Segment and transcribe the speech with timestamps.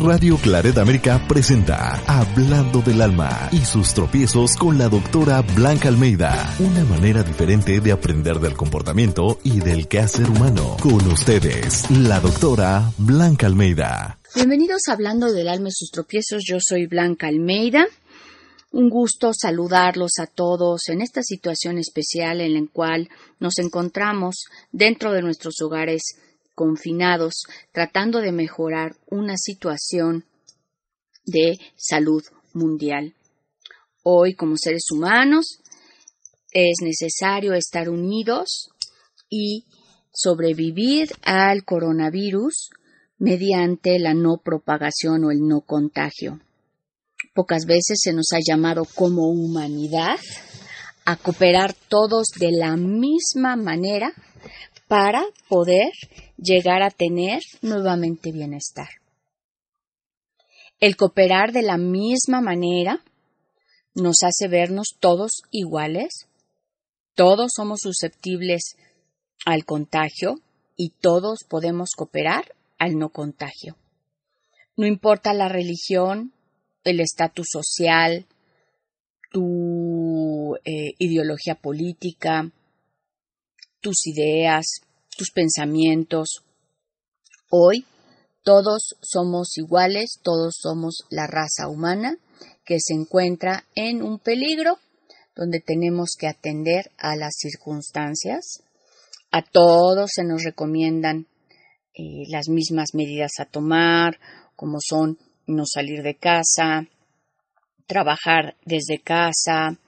[0.00, 6.54] Radio Claret América presenta Hablando del Alma y sus tropiezos con la doctora Blanca Almeida.
[6.58, 10.78] Una manera diferente de aprender del comportamiento y del quehacer humano.
[10.80, 14.18] Con ustedes, la doctora Blanca Almeida.
[14.34, 16.42] Bienvenidos a Hablando del Alma y sus tropiezos.
[16.44, 17.86] Yo soy Blanca Almeida.
[18.72, 25.12] Un gusto saludarlos a todos en esta situación especial en la cual nos encontramos dentro
[25.12, 26.16] de nuestros hogares
[26.54, 30.24] confinados tratando de mejorar una situación
[31.24, 33.14] de salud mundial.
[34.02, 35.60] Hoy, como seres humanos,
[36.52, 38.70] es necesario estar unidos
[39.28, 39.64] y
[40.12, 42.70] sobrevivir al coronavirus
[43.18, 46.40] mediante la no propagación o el no contagio.
[47.34, 50.18] Pocas veces se nos ha llamado como humanidad
[51.04, 54.12] a cooperar todos de la misma manera
[54.92, 55.90] para poder
[56.36, 58.88] llegar a tener nuevamente bienestar.
[60.80, 63.02] El cooperar de la misma manera
[63.94, 66.28] nos hace vernos todos iguales,
[67.14, 68.76] todos somos susceptibles
[69.46, 70.34] al contagio
[70.76, 73.78] y todos podemos cooperar al no contagio.
[74.76, 76.34] No importa la religión,
[76.84, 78.26] el estatus social,
[79.30, 82.52] tu eh, ideología política,
[83.82, 84.64] tus ideas,
[85.16, 86.42] tus pensamientos.
[87.50, 87.84] Hoy
[88.42, 92.16] todos somos iguales, todos somos la raza humana
[92.64, 94.78] que se encuentra en un peligro
[95.34, 98.62] donde tenemos que atender a las circunstancias.
[99.30, 101.26] A todos se nos recomiendan
[101.94, 104.18] eh, las mismas medidas a tomar,
[104.56, 106.86] como son no salir de casa,
[107.86, 109.78] trabajar desde casa,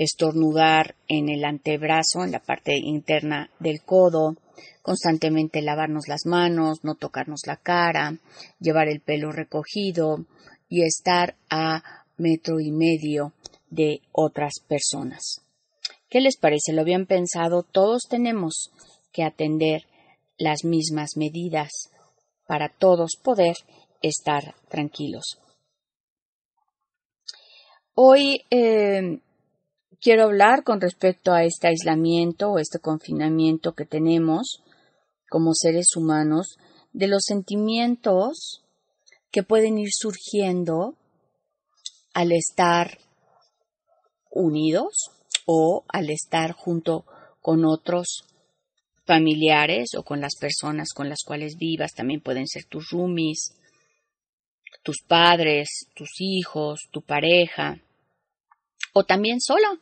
[0.00, 4.34] estornudar en el antebrazo, en la parte interna del codo,
[4.80, 8.16] constantemente lavarnos las manos, no tocarnos la cara,
[8.60, 10.24] llevar el pelo recogido
[10.70, 11.82] y estar a
[12.16, 13.34] metro y medio
[13.68, 15.42] de otras personas.
[16.08, 16.72] ¿Qué les parece?
[16.72, 17.62] ¿Lo habían pensado?
[17.62, 18.70] Todos tenemos
[19.12, 19.82] que atender
[20.38, 21.90] las mismas medidas
[22.46, 23.54] para todos poder
[24.00, 25.38] estar tranquilos.
[27.94, 29.20] Hoy eh,
[30.00, 34.62] quiero hablar con respecto a este aislamiento o este confinamiento que tenemos
[35.28, 36.56] como seres humanos
[36.92, 38.62] de los sentimientos
[39.30, 40.96] que pueden ir surgiendo
[42.14, 42.98] al estar
[44.30, 45.10] unidos
[45.46, 47.04] o al estar junto
[47.40, 48.24] con otros
[49.06, 53.56] familiares o con las personas con las cuales vivas, también pueden ser tus roomies,
[54.82, 57.80] tus padres, tus hijos, tu pareja,
[58.92, 59.80] o también solo.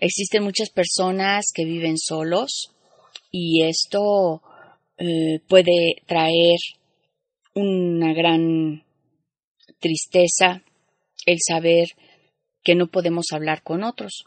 [0.00, 2.70] Existen muchas personas que viven solos
[3.30, 4.42] y esto
[4.96, 6.58] eh, puede traer
[7.54, 8.84] una gran
[9.80, 10.62] tristeza
[11.26, 11.88] el saber
[12.62, 14.24] que no podemos hablar con otros.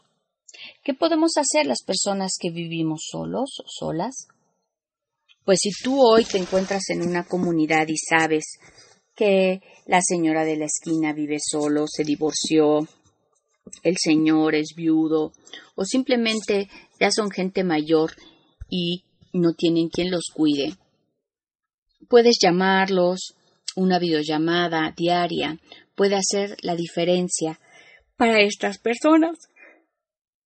[0.84, 4.28] ¿Qué podemos hacer las personas que vivimos solos o solas?
[5.44, 8.44] Pues si tú hoy te encuentras en una comunidad y sabes
[9.14, 12.86] que la señora de la esquina vive solo, se divorció,
[13.82, 15.32] el señor es viudo
[15.74, 16.68] o simplemente
[17.00, 18.12] ya son gente mayor
[18.68, 20.74] y no tienen quien los cuide.
[22.08, 23.34] Puedes llamarlos,
[23.76, 25.58] una videollamada diaria
[25.94, 27.60] puede hacer la diferencia
[28.16, 29.38] para estas personas.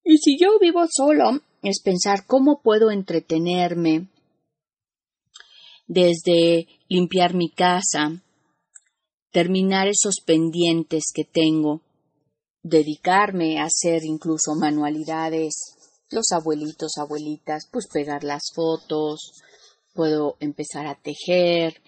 [0.05, 4.09] Y si yo vivo solo, es pensar cómo puedo entretenerme
[5.87, 8.23] desde limpiar mi casa,
[9.31, 11.83] terminar esos pendientes que tengo,
[12.69, 15.55] dedicarme a hacer incluso manualidades,
[16.11, 19.33] los abuelitos, abuelitas, pues pegar las fotos,
[19.95, 21.81] puedo empezar a tejer,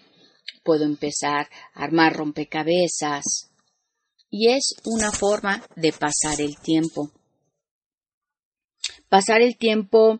[0.63, 3.49] puedo empezar a armar rompecabezas,
[4.29, 7.11] y es una forma de pasar el tiempo.
[9.09, 10.19] Pasar el tiempo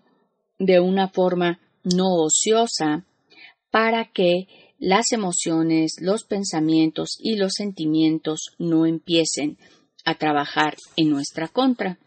[0.57, 3.05] de una forma no ociosa
[3.69, 4.47] para que
[4.79, 9.57] las emociones, los pensamientos y los sentimientos no empiecen
[10.05, 11.99] a trabajar en nuestra contra.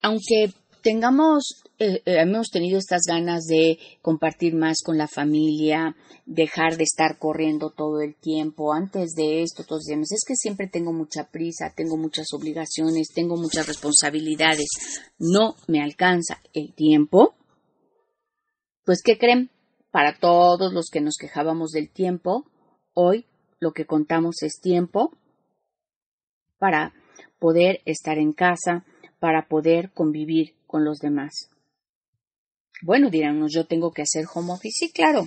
[0.00, 6.76] Aunque tengamos, eh, eh, hemos tenido estas ganas de compartir más con la familia, dejar
[6.76, 8.72] de estar corriendo todo el tiempo.
[8.72, 13.36] Antes de esto, todos decíamos, es que siempre tengo mucha prisa, tengo muchas obligaciones, tengo
[13.36, 14.68] muchas responsabilidades,
[15.18, 17.34] no me alcanza el tiempo.
[18.84, 19.50] Pues, ¿qué creen?
[19.90, 22.44] Para todos los que nos quejábamos del tiempo,
[22.94, 23.26] hoy
[23.60, 25.12] lo que contamos es tiempo
[26.58, 26.92] para
[27.38, 28.84] poder estar en casa,
[29.18, 31.50] para poder convivir con los demás.
[32.82, 35.26] Bueno, dirán, yo tengo que hacer home office, sí, claro,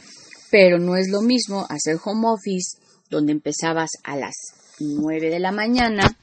[0.50, 2.78] pero no es lo mismo hacer home office
[3.10, 4.36] donde empezabas a las
[4.80, 6.18] nueve de la mañana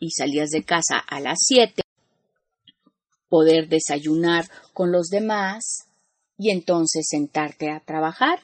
[0.00, 1.82] y salías de casa a las siete,
[3.28, 5.86] poder desayunar con los demás
[6.36, 8.40] y entonces sentarte a trabajar,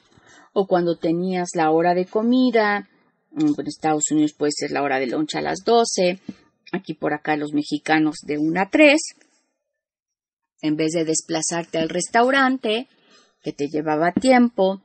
[0.53, 2.87] o cuando tenías la hora de comida,
[3.35, 6.19] en Estados Unidos puede ser la hora de lunch a las doce,
[6.71, 9.01] aquí por acá los mexicanos de una a tres,
[10.61, 12.87] en vez de desplazarte al restaurante,
[13.41, 14.81] que te llevaba tiempo,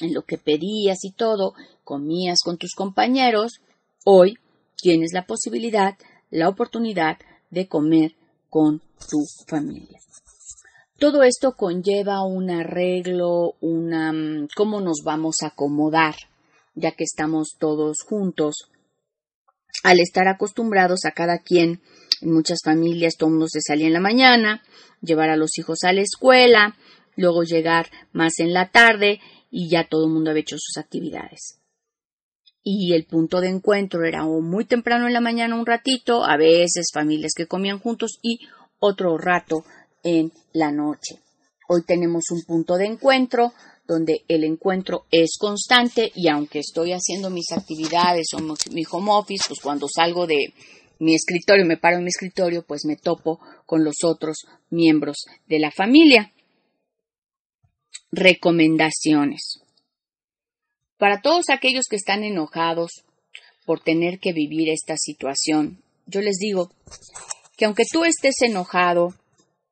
[0.00, 1.54] en lo que pedías y todo,
[1.84, 3.60] comías con tus compañeros,
[4.04, 4.38] hoy
[4.76, 5.96] tienes la posibilidad,
[6.30, 7.18] la oportunidad
[7.50, 8.14] de comer
[8.48, 8.80] con
[9.10, 9.98] tu familia.
[10.98, 16.14] Todo esto conlleva un arreglo, una mm, cómo nos vamos a acomodar,
[16.76, 18.70] ya que estamos todos juntos.
[19.82, 21.80] Al estar acostumbrados a cada quien
[22.20, 24.62] en muchas familias todo el mundo se salía en la mañana,
[25.00, 26.76] llevar a los hijos a la escuela,
[27.16, 29.20] luego llegar más en la tarde
[29.50, 31.60] y ya todo el mundo había hecho sus actividades.
[32.62, 36.90] Y el punto de encuentro era muy temprano en la mañana un ratito, a veces
[36.92, 38.40] familias que comían juntos y
[38.78, 39.64] otro rato
[40.02, 41.20] en la noche.
[41.68, 43.52] Hoy tenemos un punto de encuentro
[43.86, 49.44] donde el encuentro es constante y aunque estoy haciendo mis actividades o mi home office,
[49.48, 50.52] pues cuando salgo de,
[50.98, 54.38] mi escritorio, me paro en mi escritorio, pues me topo con los otros
[54.70, 55.16] miembros
[55.46, 56.32] de la familia.
[58.10, 59.60] Recomendaciones.
[60.96, 63.04] Para todos aquellos que están enojados
[63.66, 66.70] por tener que vivir esta situación, yo les digo
[67.56, 69.14] que aunque tú estés enojado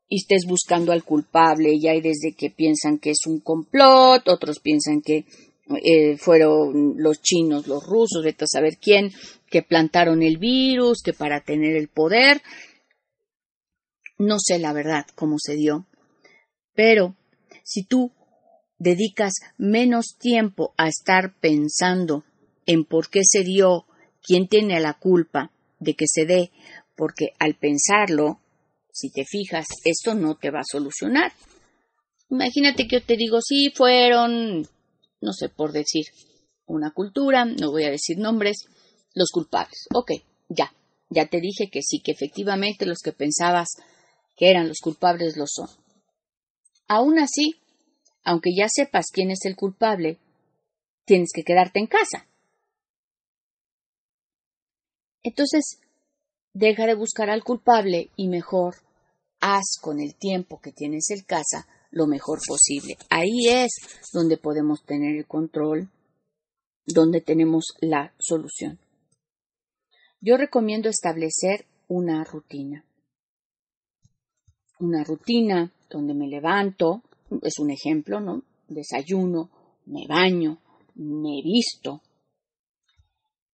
[0.08, 4.60] y estés buscando al culpable, y hay desde que piensan que es un complot, otros
[4.60, 5.24] piensan que
[5.82, 9.10] eh, fueron los chinos, los rusos, vete a saber quién,
[9.48, 12.42] que plantaron el virus, que para tener el poder.
[14.18, 15.86] No sé la verdad cómo se dio,
[16.74, 17.16] pero
[17.62, 18.12] si tú
[18.78, 22.24] dedicas menos tiempo a estar pensando
[22.66, 23.86] en por qué se dio,
[24.22, 26.50] quién tiene la culpa de que se dé,
[26.94, 28.40] porque al pensarlo,
[28.94, 31.32] si te fijas, esto no te va a solucionar.
[32.30, 34.66] Imagínate que yo te digo, sí, fueron
[35.24, 36.06] no sé, por decir
[36.66, 38.58] una cultura, no voy a decir nombres,
[39.14, 39.86] los culpables.
[39.94, 40.12] Ok,
[40.48, 40.72] ya,
[41.08, 43.68] ya te dije que sí, que efectivamente los que pensabas
[44.36, 45.68] que eran los culpables lo son.
[46.86, 47.56] Aún así,
[48.22, 50.18] aunque ya sepas quién es el culpable,
[51.06, 52.26] tienes que quedarte en casa.
[55.22, 55.78] Entonces,
[56.54, 58.76] deja de buscar al culpable y mejor
[59.40, 62.96] haz con el tiempo que tienes en casa lo mejor posible.
[63.10, 63.72] Ahí es
[64.12, 65.90] donde podemos tener el control,
[66.86, 68.78] donde tenemos la solución.
[70.20, 72.84] Yo recomiendo establecer una rutina.
[74.80, 77.02] Una rutina donde me levanto,
[77.42, 78.42] es un ejemplo, ¿no?
[78.68, 79.50] Desayuno,
[79.86, 80.58] me baño,
[80.94, 82.00] me visto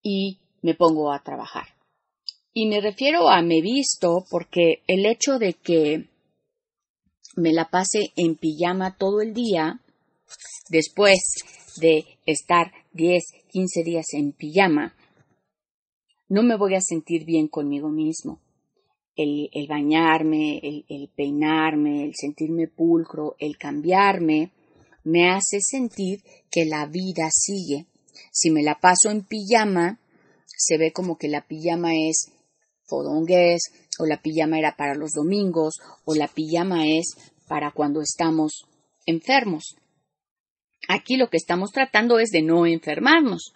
[0.02, 1.79] y me pongo a trabajar.
[2.52, 6.08] Y me refiero a me visto porque el hecho de que
[7.36, 9.80] me la pase en pijama todo el día,
[10.68, 11.20] después
[11.76, 14.96] de estar 10, 15 días en pijama,
[16.28, 18.40] no me voy a sentir bien conmigo mismo.
[19.14, 24.50] El, bañarme, el, el peinarme, el sentirme pulcro, el cambiarme,
[25.04, 27.86] me hace sentir que la vida sigue.
[28.32, 30.00] Si me la paso en pijama,
[30.46, 32.32] se ve como que la pijama es
[32.92, 37.14] o la pijama era para los domingos, o la pijama es
[37.48, 38.64] para cuando estamos
[39.06, 39.76] enfermos.
[40.88, 43.52] Aquí lo que estamos tratando es de no enfermarnos.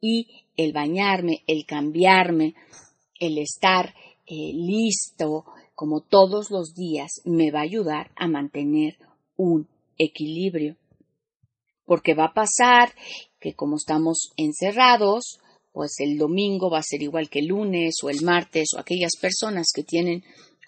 [0.00, 2.54] Y el bañarme, el cambiarme,
[3.18, 3.94] el estar
[4.26, 5.44] eh, listo
[5.74, 8.96] como todos los días me va a ayudar a mantener
[9.36, 9.68] un
[9.98, 10.76] equilibrio.
[11.84, 12.92] Porque va a pasar
[13.38, 15.38] que como estamos encerrados,
[15.76, 19.12] pues el domingo va a ser igual que el lunes o el martes o aquellas
[19.20, 20.24] personas que tienen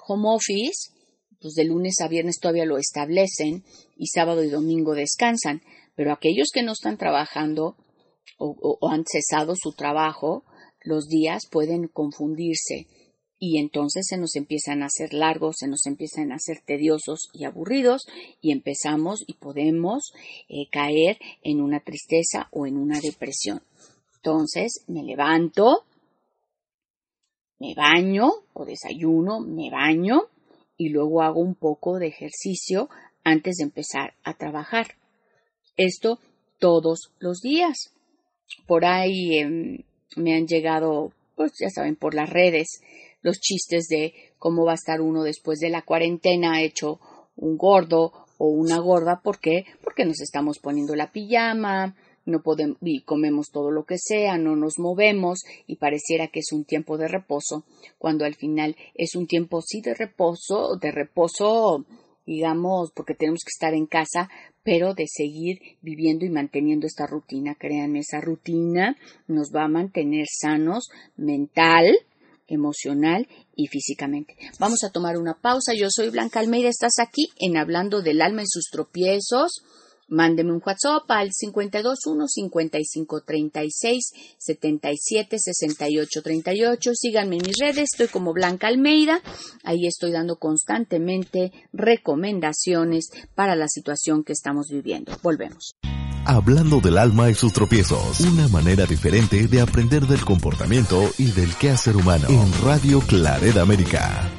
[0.07, 0.93] home office,
[1.41, 3.65] pues de lunes a viernes todavía lo establecen
[3.97, 5.63] y sábado y domingo descansan,
[5.97, 7.79] pero aquellos que no están trabajando
[8.37, 10.45] o, han cesado su trabajo,
[10.83, 12.87] los días pueden confundirse
[13.39, 17.47] y entonces se nos empiezan a hacer largos, se nos empiezan a hacer tediosos y
[17.47, 18.03] aburridos
[18.43, 20.13] y empezamos y podemos
[20.51, 23.63] eh, caer en una tristeza o en una depresión.
[24.29, 25.87] Entonces me levanto,
[27.59, 30.25] me baño o desayuno, me baño
[30.77, 32.91] y luego hago un poco de ejercicio
[33.25, 34.97] antes de empezar a trabajar.
[35.79, 36.19] Esto
[36.59, 37.95] todos los días.
[38.67, 39.79] Por ahí em,
[40.17, 42.83] me han llegado, pues ya saben, por las redes,
[43.23, 47.01] los chistes de cómo va a estar uno después de la cuarentena hecho
[47.35, 49.23] un gordo o una gorda.
[49.23, 49.65] ¿Por qué?
[49.83, 51.97] Porque nos estamos poniendo la pijama,
[52.29, 56.53] no podemos y comemos todo lo que sea, no nos movemos y pareciera que es
[56.53, 57.65] un tiempo de reposo,
[57.99, 61.85] cuando al final es un tiempo sí de reposo, de reposo
[62.27, 64.29] digamos, porque tenemos que estar en casa,
[64.63, 67.55] pero de seguir viviendo y manteniendo esta rutina.
[67.59, 71.87] Créanme, esa rutina nos va a mantener sanos mental,
[72.47, 74.37] emocional y físicamente.
[74.61, 75.73] Vamos a tomar una pausa.
[75.75, 76.69] Yo soy Blanca Almeida.
[76.69, 79.63] Estás aquí en Hablando del Alma y sus tropiezos.
[80.09, 86.91] Mándeme un WhatsApp al 521 55 36 77 68 38.
[86.95, 89.21] Síganme en mis redes, estoy como Blanca Almeida.
[89.65, 95.13] Ahí estoy dando constantemente recomendaciones para la situación que estamos viviendo.
[95.23, 95.73] Volvemos.
[96.25, 101.55] Hablando del alma y sus tropiezos, una manera diferente de aprender del comportamiento y del
[101.55, 104.31] quehacer humano en Radio Claret América.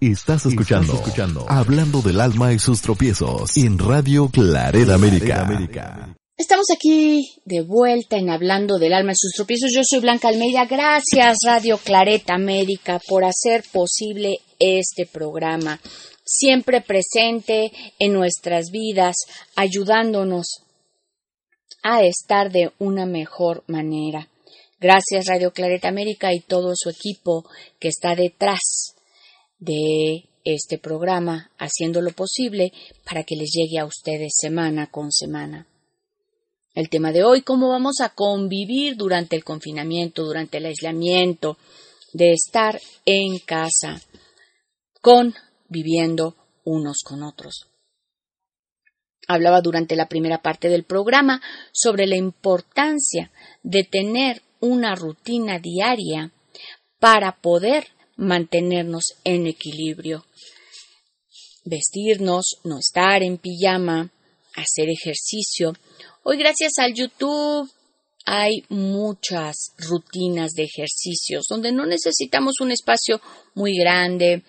[0.00, 6.14] Estás escuchando, escuchando Hablando del alma y sus tropiezos en Radio Claret América.
[6.36, 9.72] Estamos aquí de vuelta en Hablando del alma y sus tropiezos.
[9.74, 10.66] Yo soy Blanca Almeida.
[10.66, 15.80] Gracias Radio Claret América por hacer posible este programa.
[16.26, 19.16] Siempre presente en nuestras vidas,
[19.54, 20.58] ayudándonos
[21.82, 24.28] a estar de una mejor manera.
[24.78, 27.48] Gracias Radio Claret América y todo su equipo
[27.80, 28.95] que está detrás
[29.58, 32.72] de este programa, haciendo lo posible
[33.04, 35.66] para que les llegue a ustedes semana con semana.
[36.74, 41.56] El tema de hoy, cómo vamos a convivir durante el confinamiento, durante el aislamiento,
[42.12, 44.00] de estar en casa,
[45.00, 47.66] conviviendo unos con otros.
[49.26, 53.32] Hablaba durante la primera parte del programa sobre la importancia
[53.62, 56.30] de tener una rutina diaria
[57.00, 60.24] para poder mantenernos en equilibrio.
[61.64, 64.12] Vestirnos, no estar en pijama,
[64.54, 65.72] hacer ejercicio.
[66.22, 67.70] Hoy gracias al YouTube
[68.28, 73.20] hay muchas rutinas de ejercicios donde no necesitamos un espacio
[73.54, 74.42] muy grande.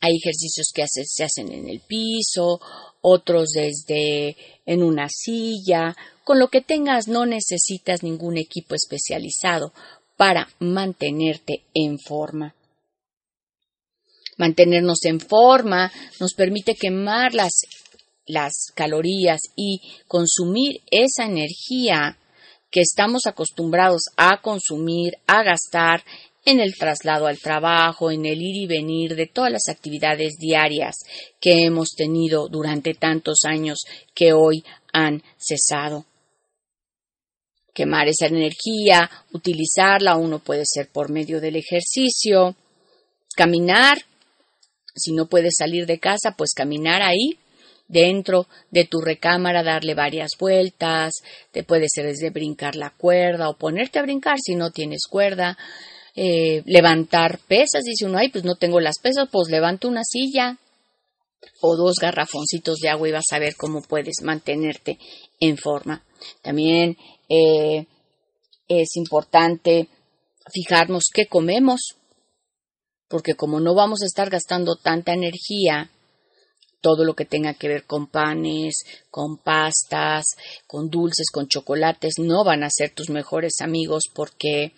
[0.00, 2.60] Hay ejercicios que se hacen en el piso,
[3.00, 5.96] otros desde en una silla.
[6.22, 9.72] Con lo que tengas no necesitas ningún equipo especializado
[10.16, 12.54] para mantenerte en forma
[14.40, 17.60] mantenernos en forma, nos permite quemar las,
[18.26, 22.16] las calorías y consumir esa energía
[22.70, 26.02] que estamos acostumbrados a consumir, a gastar
[26.46, 30.96] en el traslado al trabajo, en el ir y venir de todas las actividades diarias
[31.38, 33.80] que hemos tenido durante tantos años
[34.14, 36.06] que hoy han cesado.
[37.74, 42.56] Quemar esa energía, utilizarla, uno puede ser por medio del ejercicio,
[43.36, 43.98] caminar
[44.94, 47.38] si no puedes salir de casa, pues caminar ahí
[47.88, 51.12] dentro de tu recámara, darle varias vueltas,
[51.50, 55.58] te puede ser desde brincar la cuerda o ponerte a brincar si no tienes cuerda,
[56.14, 60.58] eh, levantar pesas, dice uno, ay, pues no tengo las pesas, pues levanto una silla
[61.60, 64.98] o dos garrafoncitos de agua y vas a ver cómo puedes mantenerte
[65.40, 66.04] en forma.
[66.42, 66.96] También
[67.28, 67.86] eh,
[68.68, 69.88] es importante
[70.52, 71.96] fijarnos qué comemos,
[73.10, 75.90] porque como no vamos a estar gastando tanta energía,
[76.80, 80.24] todo lo que tenga que ver con panes, con pastas,
[80.68, 84.72] con dulces, con chocolates, no van a ser tus mejores amigos porque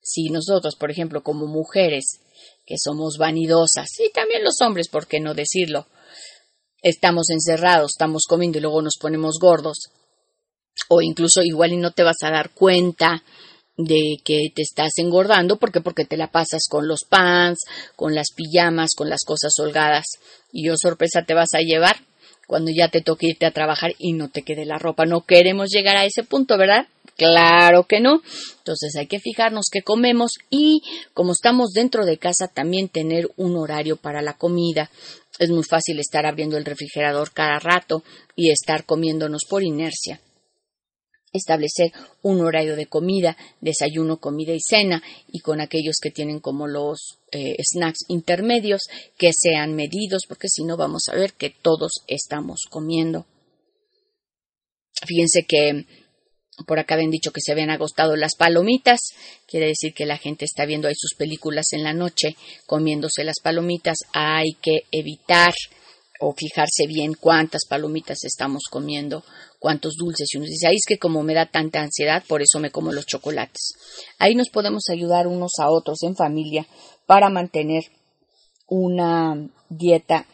[0.00, 2.20] si nosotros, por ejemplo, como mujeres,
[2.64, 5.86] que somos vanidosas, y también los hombres, ¿por qué no decirlo?
[6.80, 9.90] Estamos encerrados, estamos comiendo y luego nos ponemos gordos,
[10.88, 13.22] o incluso igual y no te vas a dar cuenta
[13.76, 17.60] de que te estás engordando, porque porque te la pasas con los pants,
[17.96, 20.04] con las pijamas, con las cosas holgadas
[20.52, 21.96] y yo sorpresa te vas a llevar
[22.46, 25.06] cuando ya te toque irte a trabajar y no te quede la ropa.
[25.06, 26.86] No queremos llegar a ese punto, ¿verdad?
[27.16, 28.20] Claro que no.
[28.58, 30.82] Entonces hay que fijarnos qué comemos y
[31.14, 34.90] como estamos dentro de casa también tener un horario para la comida.
[35.38, 38.02] Es muy fácil estar abriendo el refrigerador cada rato
[38.36, 40.20] y estar comiéndonos por inercia
[41.32, 41.92] establecer
[42.22, 47.18] un horario de comida, desayuno, comida y cena, y con aquellos que tienen como los
[47.32, 48.82] eh, snacks intermedios,
[49.16, 53.26] que sean medidos, porque si no vamos a ver que todos estamos comiendo.
[55.06, 55.86] Fíjense que
[56.66, 59.00] por acá habían dicho que se habían agostado las palomitas,
[59.46, 63.40] quiere decir que la gente está viendo ahí sus películas en la noche comiéndose las
[63.42, 65.54] palomitas, hay que evitar
[66.24, 69.24] o fijarse bien cuántas palomitas estamos comiendo,
[69.58, 70.28] cuántos dulces.
[70.32, 72.92] Y uno dice, ahí es que como me da tanta ansiedad, por eso me como
[72.92, 73.74] los chocolates.
[74.18, 76.64] Ahí nos podemos ayudar unos a otros en familia
[77.06, 77.82] para mantener
[78.68, 80.26] una dieta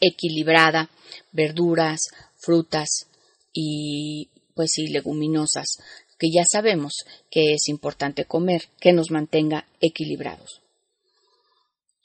[0.00, 0.88] equilibrada,
[1.32, 1.98] verduras,
[2.36, 3.08] frutas
[3.52, 5.78] y pues sí, leguminosas,
[6.16, 6.94] que ya sabemos
[7.28, 10.62] que es importante comer, que nos mantenga equilibrados.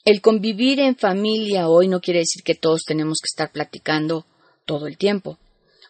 [0.04, 4.26] El convivir en familia hoy no quiere decir que todos tenemos que estar platicando
[4.66, 5.38] todo el tiempo.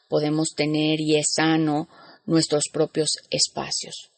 [0.09, 1.89] Podemos tener y es sano
[2.27, 4.11] nuestros propios espacios.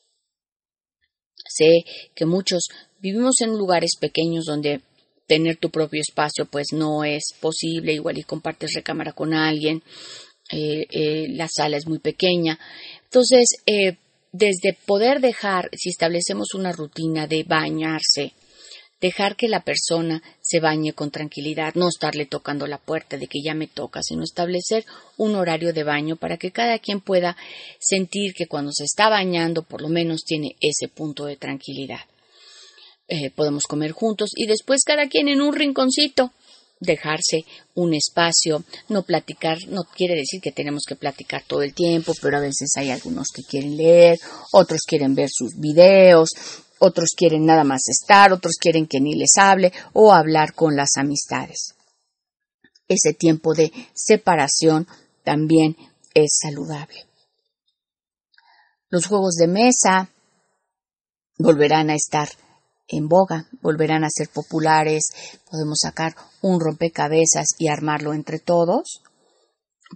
[1.46, 2.64] Sé que muchos
[2.98, 4.80] vivimos en lugares pequeños donde
[5.28, 9.82] tener tu propio espacio pues no es posible, igual y compartes recámara con alguien,
[10.50, 12.58] eh, eh, la sala es muy pequeña.
[13.04, 13.96] Entonces, eh,
[14.32, 18.32] desde poder dejar, si establecemos una rutina de bañarse,
[19.00, 23.42] dejar que la persona se bañe con tranquilidad, no estarle tocando la puerta de que
[23.42, 24.84] ya me toca, sino establecer
[25.16, 27.36] un horario de baño para que cada quien pueda
[27.78, 32.00] sentir que cuando se está bañando por lo menos tiene ese punto de tranquilidad.
[33.06, 36.32] eh, podemos comer juntos y después cada quien en un rinconcito
[36.80, 42.12] dejarse un espacio, no platicar, no quiere decir que tenemos que platicar todo el tiempo,
[42.20, 44.18] pero a veces hay algunos que quieren leer,
[44.52, 46.30] otros quieren ver sus videos,
[46.84, 50.96] otros quieren nada más estar, otros quieren que ni les hable o hablar con las
[50.96, 51.74] amistades.
[52.88, 54.86] Ese tiempo de separación
[55.24, 55.76] también
[56.12, 57.06] es saludable.
[58.90, 60.10] Los juegos de mesa
[61.38, 62.28] volverán a estar
[62.86, 65.04] en boga, volverán a ser populares,
[65.50, 69.02] podemos sacar un rompecabezas y armarlo entre todos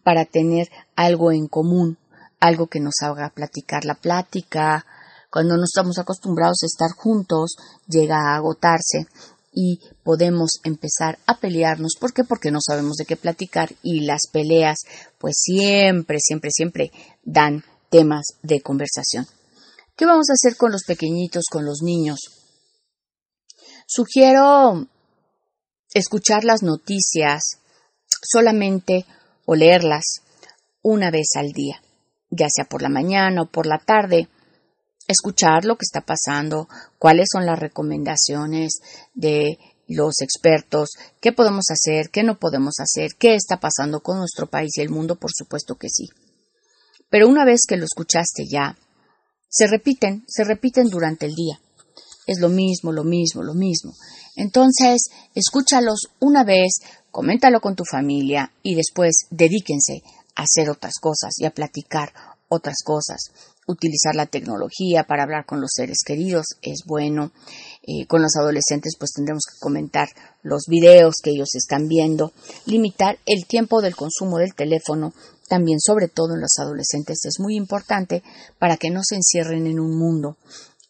[0.03, 1.99] para tener algo en común,
[2.41, 4.87] algo que nos haga platicar la plática.
[5.31, 9.07] Cuando no estamos acostumbrados a estar juntos, llega a agotarse
[9.53, 11.97] y podemos empezar a pelearnos.
[11.99, 12.25] ¿Por qué?
[12.25, 14.79] Porque no sabemos de qué platicar y las peleas
[15.19, 16.93] pues siempre, siempre, siempre
[17.25, 19.27] dan temas de conversación.
[19.97, 22.21] ¿Qué vamos a hacer con los pequeñitos, con los niños?
[23.87, 24.87] Sugiero
[25.93, 27.59] escuchar las noticias
[28.23, 29.07] solamente
[29.45, 30.21] o leerlas
[30.83, 31.83] una vez al día,
[32.31, 34.29] ya sea por la mañana o por la tarde.
[35.09, 36.69] Escuchar lo que está pasando,
[36.99, 38.81] cuáles son las recomendaciones
[39.15, 40.91] de los expertos,
[41.21, 44.91] qué podemos hacer, qué no podemos hacer, qué está pasando con nuestro país y el
[44.91, 46.09] mundo, por supuesto que sí.
[47.11, 48.77] Pero una vez que lo escuchaste ya,
[49.49, 51.59] se repiten, se repiten durante el día
[52.29, 53.95] es lo mismo, lo mismo, lo mismo.
[54.37, 60.03] Entonces, escúchalos una vez, coméntalo con tu familia y después dedíquense
[60.37, 62.13] a hacer otras cosas y a platicar
[62.49, 63.33] otras cosas.
[63.69, 67.31] Utilizar la tecnología para hablar con los seres queridos es bueno.
[67.87, 70.09] Eh, con los adolescentes pues tendremos que comentar
[70.43, 72.33] los videos que ellos están viendo.
[72.67, 75.13] Limitar el tiempo del consumo del teléfono
[75.49, 78.23] también sobre todo en los adolescentes es muy importante
[78.59, 80.37] para que no se encierren en un mundo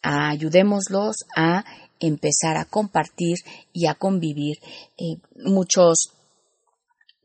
[0.01, 1.65] ayudémoslos a
[1.99, 3.37] empezar a compartir
[3.73, 4.57] y a convivir.
[4.97, 6.13] Eh, muchos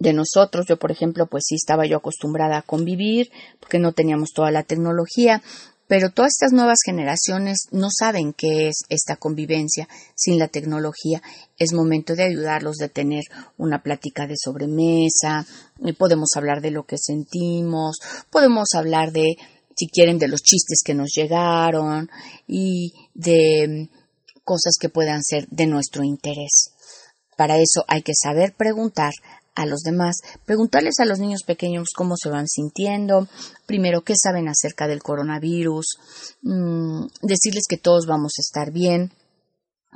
[0.04, 4.30] de nosotros, yo por ejemplo, pues sí estaba yo acostumbrada a convivir porque no teníamos
[4.34, 5.42] toda la tecnología,
[5.88, 11.22] pero todas estas nuevas generaciones no saben qué es esta convivencia sin la tecnología.
[11.58, 13.22] Es momento de ayudarlos de tener
[13.58, 15.46] una plática de sobremesa,
[15.98, 17.98] podemos hablar de lo que sentimos,
[18.30, 19.36] podemos hablar de
[19.76, 22.08] si quieren, de los chistes que nos llegaron
[22.46, 26.70] y de mm, cosas que puedan ser de nuestro interés.
[27.36, 29.12] Para eso hay que saber preguntar
[29.54, 33.28] a los demás, preguntarles a los niños pequeños cómo se van sintiendo,
[33.66, 35.86] primero qué saben acerca del coronavirus,
[36.42, 39.12] mm, decirles que todos vamos a estar bien,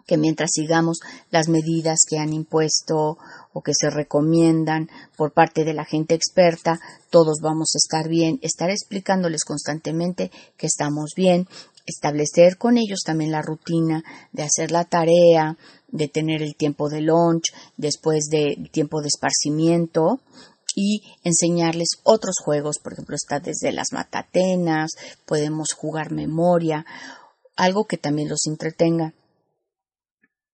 [0.06, 3.18] que mientras sigamos las medidas que han impuesto
[3.52, 6.78] o que se recomiendan por parte de la gente experta,
[7.10, 11.46] todos vamos a estar bien, estar explicándoles constantemente que estamos bien,
[11.84, 15.56] establecer con ellos también la rutina de hacer la tarea,
[15.88, 20.20] de tener el tiempo de lunch, después del tiempo de esparcimiento
[20.74, 24.92] y enseñarles otros juegos, por ejemplo, está desde las matatenas,
[25.24, 26.84] podemos jugar memoria,
[27.56, 29.14] algo que también los entretenga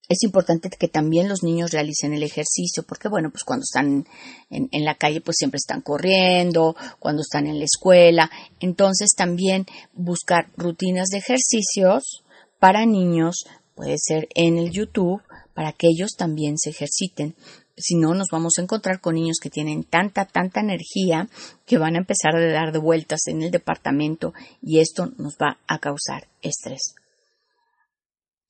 [0.09, 4.07] es importante que también los niños realicen el ejercicio, porque bueno, pues cuando están
[4.51, 8.31] en, en, la calle, pues siempre están corriendo, cuando están en la escuela.
[8.61, 12.23] Entonces también buscar rutinas de ejercicios
[12.59, 13.45] para niños,
[13.75, 15.23] puede ser en el YouTube,
[15.55, 17.35] para que ellos también se ejerciten.
[17.77, 21.29] Si no, nos vamos a encontrar con niños que tienen tanta, tanta energía
[21.67, 24.33] que van a empezar a dar de vueltas en el departamento
[24.63, 26.95] y esto nos va a causar estrés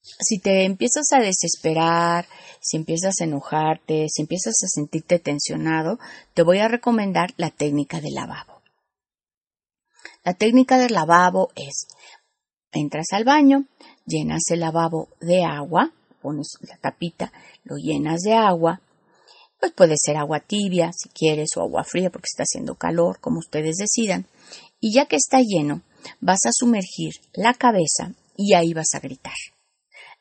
[0.05, 2.27] si te empiezas a desesperar,
[2.61, 5.99] si empiezas a enojarte, si empiezas a sentirte tensionado,
[6.35, 8.63] te voy a recomendar la técnica del lavabo.
[10.23, 11.87] La técnica del lavabo es,
[12.73, 13.65] entras al baño,
[14.07, 17.33] llenas el lavabo de agua, pones la tapita,
[17.65, 18.81] lo llenas de agua,
[19.59, 23.39] pues puede ser agua tibia si quieres o agua fría porque está haciendo calor, como
[23.39, 24.27] ustedes decidan,
[24.81, 25.83] y ya que está lleno,
[26.21, 29.35] vas a sumergir la cabeza y ahí vas a gritar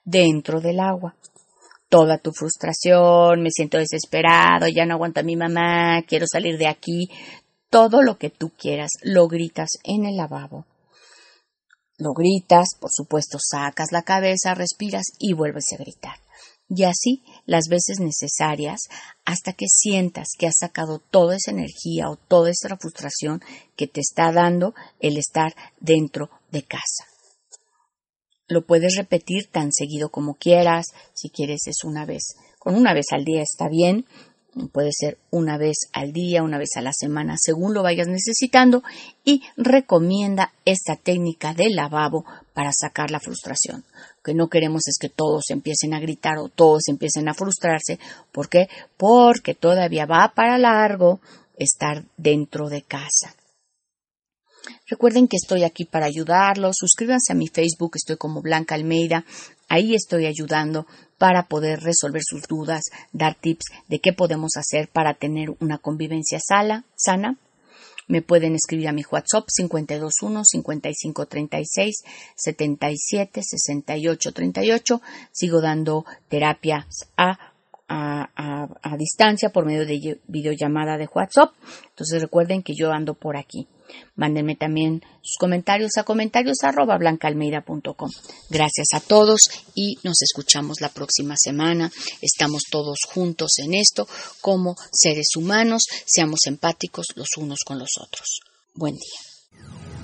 [0.04, 1.15] dentro del agua.
[1.89, 7.10] Toda tu frustración, me siento desesperado, ya no aguanta mi mamá, quiero salir de aquí,
[7.69, 10.65] todo lo que tú quieras, lo gritas en el lavabo.
[11.97, 16.15] Lo gritas, por supuesto, sacas la cabeza, respiras y vuelves a gritar.
[16.69, 18.82] Y así las veces necesarias
[19.25, 23.41] hasta que sientas que has sacado toda esa energía o toda esa frustración
[23.75, 27.06] que te está dando el estar dentro de casa.
[28.47, 32.36] Lo puedes repetir tan seguido como quieras, si quieres es una vez.
[32.60, 34.06] Con una vez al día está bien,
[34.72, 38.84] puede ser una vez al día, una vez a la semana, según lo vayas necesitando,
[39.24, 43.84] y recomienda esta técnica de lavabo para sacar la frustración.
[43.94, 48.00] Lo que no queremos es que todos empiecen a gritar o todos empiecen a frustrarse.
[48.32, 48.68] ¿Por qué?
[48.98, 51.20] Porque todavía va para largo
[51.58, 53.36] estar dentro de casa.
[54.88, 56.76] Recuerden que estoy aquí para ayudarlos.
[56.80, 59.26] Suscríbanse a mi Facebook, estoy como Blanca Almeida.
[59.68, 60.86] Ahí estoy ayudando
[61.24, 62.84] para poder resolver sus dudas,
[63.14, 67.38] dar tips de qué podemos hacer para tener una convivencia sana.
[68.10, 72.04] Me pueden escribir a mi WhatsApp 521 5536
[72.36, 75.02] 77 68 38.
[75.32, 77.40] Sigo dando terapias a,
[77.88, 81.54] a, a distancia por medio de videollamada de WhatsApp.
[81.92, 83.70] Entonces recuerden que yo ando por aquí.
[84.15, 86.98] Mándenme también sus comentarios a comentarios arroba.
[88.50, 89.41] Gracias a todos
[89.76, 91.91] y nos escuchamos la próxima semana.
[92.22, 94.08] Estamos todos juntos en esto
[94.41, 95.84] como seres humanos.
[96.06, 98.41] Seamos empáticos los unos con los otros.
[98.76, 99.92] Buen día.